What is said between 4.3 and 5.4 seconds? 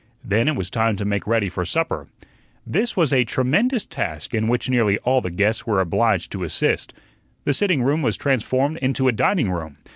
in which nearly all the